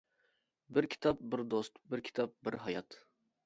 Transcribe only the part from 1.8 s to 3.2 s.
بىر كىتاب-بىر ھايات.